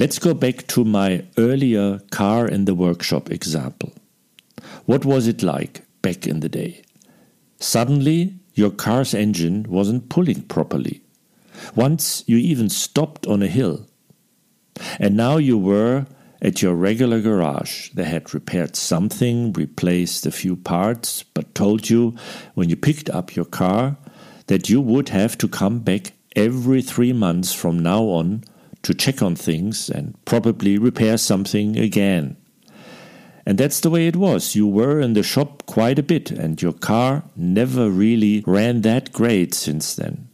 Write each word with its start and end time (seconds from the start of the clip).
Let's 0.00 0.18
go 0.18 0.32
back 0.32 0.66
to 0.68 0.82
my 0.82 1.26
earlier 1.36 1.98
car 2.10 2.48
in 2.48 2.64
the 2.64 2.74
workshop 2.74 3.30
example. 3.30 3.92
What 4.86 5.04
was 5.04 5.26
it 5.26 5.42
like 5.42 5.82
back 6.00 6.26
in 6.26 6.40
the 6.40 6.48
day? 6.48 6.80
Suddenly, 7.58 8.32
your 8.54 8.70
car's 8.70 9.12
engine 9.12 9.66
wasn't 9.68 10.08
pulling 10.08 10.40
properly. 10.44 11.02
Once 11.74 12.24
you 12.26 12.38
even 12.38 12.70
stopped 12.70 13.26
on 13.26 13.42
a 13.42 13.46
hill. 13.46 13.86
And 14.98 15.18
now 15.18 15.36
you 15.36 15.58
were 15.58 16.06
at 16.40 16.62
your 16.62 16.74
regular 16.76 17.20
garage. 17.20 17.90
They 17.90 18.04
had 18.04 18.32
repaired 18.32 18.76
something, 18.76 19.52
replaced 19.52 20.24
a 20.24 20.30
few 20.30 20.56
parts, 20.56 21.24
but 21.24 21.54
told 21.54 21.90
you 21.90 22.14
when 22.54 22.70
you 22.70 22.76
picked 22.76 23.10
up 23.10 23.36
your 23.36 23.44
car 23.44 23.98
that 24.46 24.70
you 24.70 24.80
would 24.80 25.10
have 25.10 25.36
to 25.36 25.46
come 25.46 25.80
back 25.80 26.12
every 26.34 26.80
three 26.80 27.12
months 27.12 27.52
from 27.52 27.78
now 27.78 28.04
on 28.04 28.44
to 28.82 28.94
check 28.94 29.22
on 29.22 29.36
things 29.36 29.90
and 29.90 30.16
probably 30.24 30.78
repair 30.78 31.18
something 31.18 31.76
again. 31.76 32.36
And 33.46 33.58
that's 33.58 33.80
the 33.80 33.90
way 33.90 34.06
it 34.06 34.16
was. 34.16 34.54
You 34.54 34.66
were 34.66 35.00
in 35.00 35.14
the 35.14 35.22
shop 35.22 35.64
quite 35.66 35.98
a 35.98 36.04
bit, 36.04 36.30
and 36.30 36.60
your 36.60 36.72
car 36.72 37.24
never 37.34 37.90
really 37.90 38.44
ran 38.46 38.82
that 38.82 39.12
great 39.12 39.54
since 39.54 39.94
then. 39.94 40.28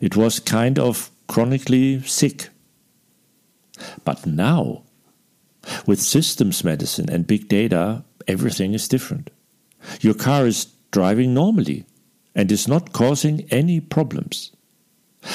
It 0.00 0.16
was 0.16 0.40
kind 0.40 0.78
of 0.78 1.10
chronically 1.28 2.02
sick. 2.02 2.48
But 4.04 4.26
now, 4.26 4.82
with 5.86 6.00
systems 6.00 6.64
medicine 6.64 7.10
and 7.10 7.26
big 7.26 7.48
data, 7.48 8.04
everything 8.26 8.74
is 8.74 8.88
different. 8.88 9.30
Your 10.00 10.14
car 10.14 10.46
is 10.46 10.66
driving 10.90 11.34
normally 11.34 11.84
and 12.34 12.50
is 12.50 12.66
not 12.66 12.92
causing 12.92 13.46
any 13.50 13.80
problems. 13.80 14.52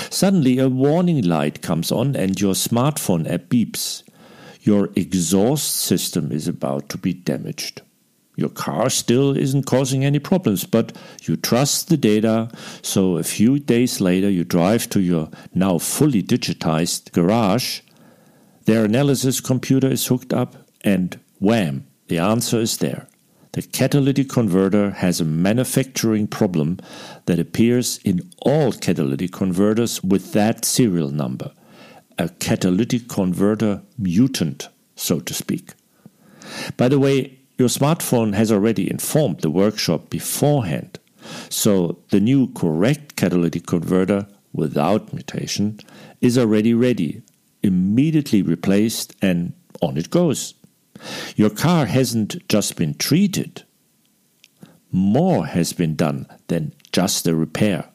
Suddenly, 0.10 0.60
a 0.60 0.70
warning 0.70 1.24
light 1.24 1.62
comes 1.62 1.92
on 1.92 2.16
and 2.16 2.40
your 2.40 2.54
smartphone 2.54 3.30
app 3.30 3.50
beeps. 3.50 4.04
Your 4.62 4.90
exhaust 4.96 5.76
system 5.76 6.32
is 6.32 6.48
about 6.48 6.90
to 6.90 6.98
be 6.98 7.14
damaged. 7.14 7.82
Your 8.36 8.50
car 8.50 8.90
still 8.90 9.36
isn't 9.38 9.66
causing 9.66 10.06
any 10.06 10.20
problems, 10.20 10.66
but 10.66 10.98
you 11.24 11.36
trust 11.36 11.90
the 11.90 11.98
data, 11.98 12.50
so 12.82 13.18
a 13.18 13.24
few 13.24 13.60
days 13.60 14.00
later 14.00 14.30
you 14.30 14.44
drive 14.44 14.90
to 14.90 15.02
your 15.02 15.30
now 15.54 15.78
fully 15.78 16.24
digitized 16.24 17.12
garage. 17.12 17.82
Their 18.66 18.86
analysis 18.86 19.42
computer 19.42 19.88
is 19.90 20.08
hooked 20.08 20.34
up, 20.34 20.56
and 20.82 21.20
wham, 21.40 21.86
the 22.08 22.20
answer 22.20 22.60
is 22.60 22.78
there. 22.78 23.08
The 23.54 23.62
catalytic 23.62 24.30
converter 24.30 24.92
has 24.92 25.20
a 25.20 25.26
manufacturing 25.26 26.28
problem 26.28 26.80
that 27.26 27.38
appears 27.38 27.98
in 28.06 28.32
all 28.40 28.72
catalytic 28.72 29.34
converters 29.34 30.02
with 30.02 30.32
that 30.32 30.64
serial 30.64 31.10
number, 31.10 31.52
a 32.18 32.30
catalytic 32.30 33.10
converter 33.10 33.82
mutant, 33.98 34.70
so 34.96 35.20
to 35.20 35.34
speak. 35.34 35.74
By 36.78 36.88
the 36.88 37.00
way, 37.00 37.40
your 37.58 37.68
smartphone 37.68 38.34
has 38.36 38.54
already 38.54 38.90
informed 38.90 39.42
the 39.42 39.50
workshop 39.50 40.10
beforehand, 40.10 40.98
so 41.50 42.00
the 42.10 42.22
new 42.22 42.54
correct 42.54 43.18
catalytic 43.18 43.68
converter 43.68 44.28
without 44.54 45.12
mutation 45.12 45.80
is 46.22 46.38
already 46.38 46.74
ready, 46.74 47.22
immediately 47.62 48.42
replaced, 48.42 49.14
and 49.22 49.54
on 49.82 49.98
it 49.98 50.10
goes. 50.10 50.54
Your 51.36 51.50
car 51.50 51.86
hasn't 51.86 52.48
just 52.48 52.76
been 52.76 52.94
treated, 52.94 53.64
more 54.92 55.48
has 55.48 55.74
been 55.74 55.96
done 55.96 56.28
than 56.48 56.74
just 56.92 57.28
a 57.28 57.36
repair. 57.36 57.86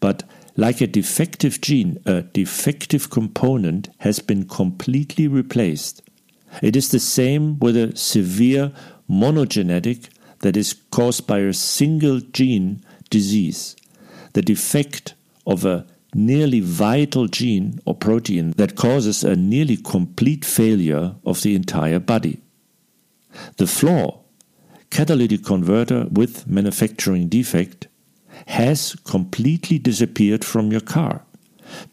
But 0.00 0.24
like 0.56 0.80
a 0.80 0.86
defective 0.86 1.60
gene, 1.60 1.98
a 2.06 2.22
defective 2.22 3.10
component 3.10 3.90
has 3.98 4.20
been 4.20 4.48
completely 4.48 5.28
replaced. 5.28 6.02
It 6.62 6.76
is 6.76 6.90
the 6.90 7.00
same 7.00 7.58
with 7.58 7.76
a 7.76 7.94
severe 7.96 8.72
monogenetic 9.08 10.08
that 10.40 10.56
is 10.56 10.74
caused 10.90 11.26
by 11.26 11.40
a 11.40 11.52
single 11.52 12.20
gene 12.20 12.82
disease. 13.10 13.76
The 14.32 14.42
defect 14.42 15.14
of 15.46 15.64
a 15.64 15.86
nearly 16.16 16.60
vital 16.60 17.26
gene 17.28 17.78
or 17.84 17.94
protein 17.94 18.52
that 18.52 18.74
causes 18.74 19.22
a 19.22 19.36
nearly 19.36 19.76
complete 19.76 20.44
failure 20.44 21.14
of 21.26 21.42
the 21.42 21.54
entire 21.54 21.98
body. 21.98 22.40
The 23.58 23.66
flaw, 23.66 24.20
catalytic 24.88 25.44
converter 25.44 26.06
with 26.10 26.46
manufacturing 26.46 27.28
defect, 27.28 27.88
has 28.46 28.96
completely 29.04 29.78
disappeared 29.78 30.42
from 30.42 30.72
your 30.72 30.80
car. 30.80 31.22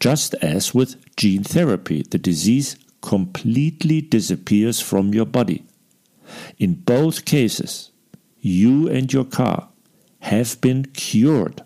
Just 0.00 0.34
as 0.34 0.72
with 0.72 0.96
gene 1.16 1.44
therapy, 1.44 2.02
the 2.02 2.18
disease 2.18 2.76
completely 3.02 4.00
disappears 4.00 4.80
from 4.80 5.12
your 5.12 5.26
body. 5.26 5.64
In 6.58 6.74
both 6.74 7.26
cases, 7.26 7.90
you 8.40 8.88
and 8.88 9.12
your 9.12 9.24
car 9.24 9.68
have 10.20 10.58
been 10.62 10.86
cured 10.86 11.62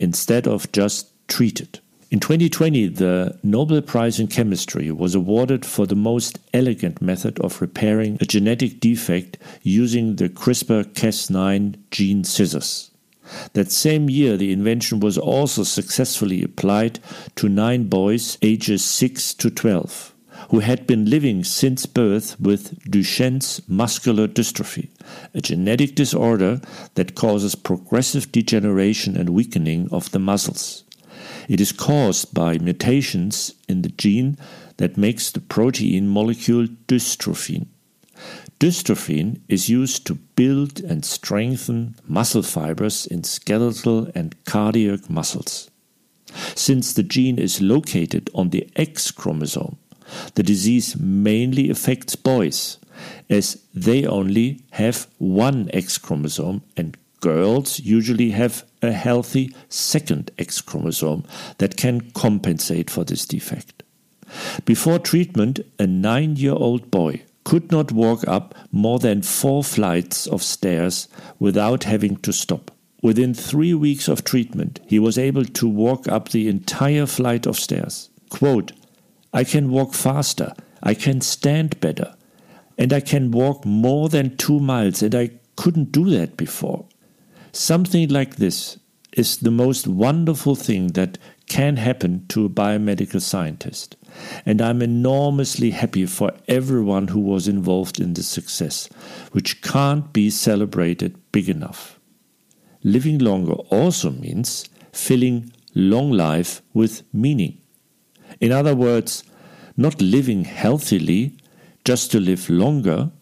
instead 0.00 0.48
of 0.48 0.72
just 0.72 1.12
treated. 1.28 1.80
In 2.14 2.20
2020, 2.20 2.86
the 2.90 3.36
Nobel 3.42 3.82
Prize 3.82 4.20
in 4.20 4.28
Chemistry 4.28 4.88
was 4.92 5.16
awarded 5.16 5.66
for 5.66 5.84
the 5.84 5.96
most 5.96 6.38
elegant 6.52 7.02
method 7.02 7.40
of 7.40 7.60
repairing 7.60 8.18
a 8.20 8.24
genetic 8.24 8.78
defect 8.78 9.36
using 9.64 10.14
the 10.14 10.28
CRISPR 10.28 10.84
Cas9 10.92 11.74
gene 11.90 12.22
scissors. 12.22 12.92
That 13.54 13.72
same 13.72 14.08
year, 14.08 14.36
the 14.36 14.52
invention 14.52 15.00
was 15.00 15.18
also 15.18 15.64
successfully 15.64 16.44
applied 16.44 17.00
to 17.34 17.48
nine 17.48 17.88
boys 17.88 18.38
ages 18.42 18.84
6 18.84 19.34
to 19.34 19.50
12 19.50 20.14
who 20.50 20.60
had 20.60 20.86
been 20.86 21.10
living 21.10 21.42
since 21.42 21.84
birth 21.84 22.38
with 22.38 22.78
Duchenne's 22.88 23.60
muscular 23.66 24.28
dystrophy, 24.28 24.88
a 25.34 25.40
genetic 25.40 25.96
disorder 25.96 26.60
that 26.94 27.16
causes 27.16 27.56
progressive 27.56 28.30
degeneration 28.30 29.16
and 29.16 29.30
weakening 29.30 29.88
of 29.90 30.12
the 30.12 30.20
muscles. 30.20 30.84
It 31.48 31.60
is 31.60 31.72
caused 31.72 32.34
by 32.34 32.58
mutations 32.58 33.54
in 33.68 33.82
the 33.82 33.90
gene 33.90 34.38
that 34.76 34.96
makes 34.96 35.30
the 35.30 35.40
protein 35.40 36.08
molecule 36.08 36.66
dystrophin. 36.88 37.66
Dystrophin 38.60 39.40
is 39.48 39.68
used 39.68 40.06
to 40.06 40.14
build 40.14 40.80
and 40.80 41.04
strengthen 41.04 41.96
muscle 42.06 42.42
fibers 42.42 43.06
in 43.06 43.24
skeletal 43.24 44.10
and 44.14 44.42
cardiac 44.44 45.10
muscles. 45.10 45.70
Since 46.54 46.92
the 46.92 47.02
gene 47.02 47.38
is 47.38 47.60
located 47.60 48.30
on 48.34 48.50
the 48.50 48.68
X 48.76 49.10
chromosome, 49.10 49.76
the 50.34 50.42
disease 50.42 50.96
mainly 50.98 51.70
affects 51.70 52.16
boys, 52.16 52.78
as 53.28 53.62
they 53.74 54.06
only 54.06 54.62
have 54.72 55.08
one 55.18 55.70
X 55.72 55.98
chromosome 55.98 56.62
and 56.76 56.96
girls 57.24 57.80
usually 57.80 58.32
have 58.32 58.66
a 58.82 58.92
healthy 58.92 59.54
second 59.70 60.30
X 60.38 60.60
chromosome 60.60 61.24
that 61.56 61.78
can 61.78 62.10
compensate 62.10 62.90
for 62.90 63.02
this 63.02 63.24
defect. 63.24 63.82
Before 64.66 64.98
treatment, 64.98 65.60
a 65.78 65.86
nine 65.86 66.36
year 66.36 66.52
old 66.52 66.90
boy 66.90 67.22
could 67.44 67.72
not 67.72 67.92
walk 67.92 68.28
up 68.28 68.54
more 68.70 68.98
than 68.98 69.22
four 69.22 69.64
flights 69.64 70.26
of 70.26 70.42
stairs 70.42 71.08
without 71.38 71.84
having 71.84 72.16
to 72.16 72.32
stop. 72.32 72.70
Within 73.00 73.32
three 73.32 73.72
weeks 73.72 74.06
of 74.06 74.24
treatment, 74.24 74.80
he 74.86 74.98
was 74.98 75.16
able 75.16 75.46
to 75.46 75.66
walk 75.66 76.06
up 76.08 76.28
the 76.28 76.48
entire 76.48 77.06
flight 77.06 77.46
of 77.46 77.56
stairs. 77.56 78.10
Quote, 78.28 78.72
I 79.32 79.44
can 79.44 79.70
walk 79.70 79.94
faster, 79.94 80.52
I 80.82 80.92
can 80.92 81.22
stand 81.22 81.80
better, 81.80 82.14
and 82.76 82.92
I 82.92 83.00
can 83.00 83.30
walk 83.30 83.64
more 83.64 84.10
than 84.10 84.36
two 84.36 84.60
miles, 84.60 85.02
and 85.02 85.14
I 85.14 85.30
couldn't 85.56 85.92
do 85.92 86.10
that 86.10 86.36
before. 86.36 86.84
Something 87.54 88.08
like 88.08 88.34
this 88.34 88.80
is 89.12 89.36
the 89.36 89.50
most 89.52 89.86
wonderful 89.86 90.56
thing 90.56 90.88
that 90.94 91.18
can 91.46 91.76
happen 91.76 92.26
to 92.26 92.44
a 92.44 92.48
biomedical 92.48 93.20
scientist. 93.20 93.94
And 94.44 94.60
I'm 94.60 94.82
enormously 94.82 95.70
happy 95.70 96.04
for 96.06 96.32
everyone 96.48 97.06
who 97.06 97.20
was 97.20 97.46
involved 97.46 98.00
in 98.00 98.14
this 98.14 98.26
success, 98.26 98.88
which 99.30 99.62
can't 99.62 100.12
be 100.12 100.30
celebrated 100.30 101.16
big 101.30 101.48
enough. 101.48 102.00
Living 102.82 103.18
longer 103.18 103.54
also 103.70 104.10
means 104.10 104.68
filling 104.92 105.52
long 105.76 106.10
life 106.10 106.60
with 106.72 107.04
meaning. 107.14 107.60
In 108.40 108.50
other 108.50 108.74
words, 108.74 109.22
not 109.76 110.02
living 110.02 110.44
healthily 110.44 111.36
just 111.84 112.10
to 112.10 112.18
live 112.18 112.50
longer, 112.50 113.12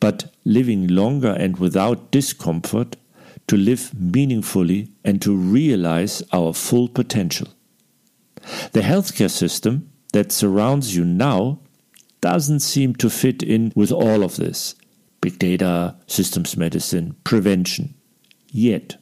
but 0.00 0.34
living 0.44 0.88
longer 0.88 1.30
and 1.30 1.58
without 1.58 2.10
discomfort 2.10 2.96
to 3.50 3.56
live 3.56 3.92
meaningfully 3.98 4.88
and 5.04 5.20
to 5.20 5.34
realize 5.34 6.22
our 6.32 6.54
full 6.54 6.88
potential. 6.88 7.48
The 8.70 8.82
healthcare 8.82 9.28
system 9.28 9.90
that 10.12 10.30
surrounds 10.30 10.94
you 10.94 11.04
now 11.04 11.58
doesn't 12.20 12.60
seem 12.60 12.94
to 12.94 13.10
fit 13.10 13.42
in 13.42 13.72
with 13.74 13.90
all 13.90 14.22
of 14.22 14.36
this 14.36 14.76
big 15.20 15.40
data, 15.40 15.96
systems 16.06 16.56
medicine, 16.56 17.16
prevention. 17.24 17.94
Yet, 18.52 18.98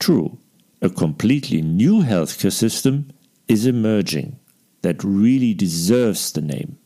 true, 0.00 0.38
a 0.82 0.90
completely 0.90 1.62
new 1.62 2.02
healthcare 2.02 2.52
system 2.52 3.12
is 3.46 3.64
emerging 3.64 4.40
that 4.82 5.04
really 5.04 5.54
deserves 5.54 6.32
the 6.32 6.42
name 6.42 6.80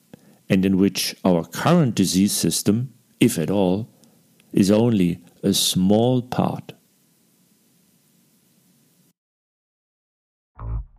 and 0.51 0.67
in 0.67 0.77
which 0.77 1.17
our 1.25 1.47
current 1.47 1.95
disease 1.95 2.33
system, 2.33 2.93
if 3.19 3.39
at 3.39 3.51
all, 3.51 3.89
is 4.53 4.71
only 4.71 5.25
a 5.43 5.55
small 5.55 6.21
part. 6.21 6.75